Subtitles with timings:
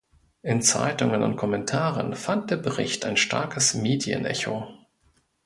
[0.41, 4.67] In Zeitungen und Kommentaren fand der Bericht ein starkes Medienecho.